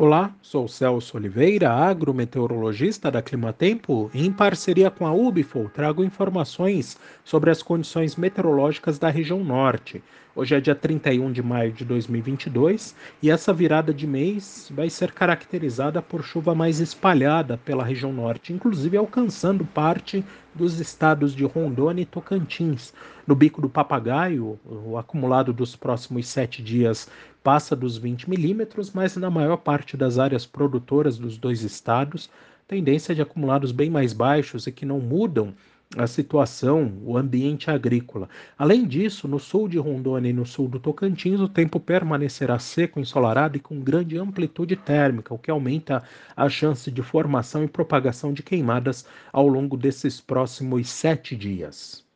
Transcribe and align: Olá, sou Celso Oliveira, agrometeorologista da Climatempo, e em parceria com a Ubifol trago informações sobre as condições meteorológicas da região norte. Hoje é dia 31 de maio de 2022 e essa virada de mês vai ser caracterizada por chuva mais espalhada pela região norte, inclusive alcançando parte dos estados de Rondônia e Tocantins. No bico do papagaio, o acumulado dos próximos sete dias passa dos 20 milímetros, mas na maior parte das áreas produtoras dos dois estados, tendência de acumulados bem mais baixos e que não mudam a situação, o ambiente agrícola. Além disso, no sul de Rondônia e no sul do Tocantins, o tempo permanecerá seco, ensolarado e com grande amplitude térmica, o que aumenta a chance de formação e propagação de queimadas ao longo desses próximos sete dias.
Olá, 0.00 0.32
sou 0.40 0.68
Celso 0.68 1.16
Oliveira, 1.16 1.72
agrometeorologista 1.72 3.10
da 3.10 3.20
Climatempo, 3.20 4.08
e 4.14 4.24
em 4.24 4.30
parceria 4.30 4.92
com 4.92 5.04
a 5.04 5.12
Ubifol 5.12 5.68
trago 5.68 6.04
informações 6.04 6.96
sobre 7.24 7.50
as 7.50 7.64
condições 7.64 8.14
meteorológicas 8.14 8.96
da 8.96 9.10
região 9.10 9.42
norte. 9.42 10.00
Hoje 10.36 10.54
é 10.54 10.60
dia 10.60 10.76
31 10.76 11.32
de 11.32 11.42
maio 11.42 11.72
de 11.72 11.84
2022 11.84 12.94
e 13.20 13.28
essa 13.28 13.52
virada 13.52 13.92
de 13.92 14.06
mês 14.06 14.70
vai 14.72 14.88
ser 14.88 15.10
caracterizada 15.10 16.00
por 16.00 16.22
chuva 16.22 16.54
mais 16.54 16.78
espalhada 16.78 17.58
pela 17.58 17.82
região 17.82 18.12
norte, 18.12 18.52
inclusive 18.52 18.96
alcançando 18.96 19.64
parte 19.64 20.24
dos 20.58 20.80
estados 20.80 21.34
de 21.34 21.44
Rondônia 21.44 22.02
e 22.02 22.06
Tocantins. 22.06 22.92
No 23.24 23.36
bico 23.36 23.62
do 23.62 23.68
papagaio, 23.68 24.58
o 24.66 24.98
acumulado 24.98 25.52
dos 25.52 25.76
próximos 25.76 26.26
sete 26.26 26.60
dias 26.60 27.08
passa 27.44 27.76
dos 27.76 27.96
20 27.96 28.28
milímetros, 28.28 28.90
mas 28.92 29.16
na 29.16 29.30
maior 29.30 29.58
parte 29.58 29.96
das 29.96 30.18
áreas 30.18 30.44
produtoras 30.44 31.16
dos 31.16 31.38
dois 31.38 31.62
estados, 31.62 32.28
tendência 32.66 33.14
de 33.14 33.22
acumulados 33.22 33.70
bem 33.70 33.88
mais 33.88 34.12
baixos 34.12 34.66
e 34.66 34.72
que 34.72 34.84
não 34.84 34.98
mudam 34.98 35.54
a 35.96 36.06
situação, 36.06 37.00
o 37.04 37.16
ambiente 37.16 37.70
agrícola. 37.70 38.28
Além 38.56 38.86
disso, 38.86 39.26
no 39.28 39.38
sul 39.38 39.68
de 39.68 39.78
Rondônia 39.78 40.30
e 40.30 40.32
no 40.32 40.46
sul 40.46 40.68
do 40.68 40.80
Tocantins, 40.80 41.40
o 41.40 41.48
tempo 41.48 41.78
permanecerá 41.80 42.58
seco, 42.58 43.00
ensolarado 43.00 43.56
e 43.56 43.60
com 43.60 43.80
grande 43.80 44.16
amplitude 44.18 44.76
térmica, 44.76 45.34
o 45.34 45.38
que 45.38 45.50
aumenta 45.50 46.02
a 46.36 46.48
chance 46.48 46.90
de 46.90 47.02
formação 47.02 47.64
e 47.64 47.68
propagação 47.68 48.32
de 48.32 48.42
queimadas 48.42 49.06
ao 49.32 49.46
longo 49.48 49.76
desses 49.76 50.20
próximos 50.20 50.88
sete 50.88 51.36
dias. 51.36 52.07